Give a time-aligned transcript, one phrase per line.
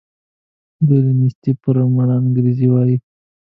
[0.87, 2.97] دوی له نېستي پر مړه انګرېږي وايي.